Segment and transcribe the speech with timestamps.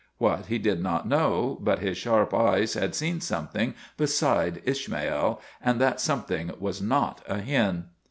[0.17, 5.79] What, he did not know; but his sharp eyes had seen something beside Ishmael, and
[5.79, 7.85] that something was not a hen.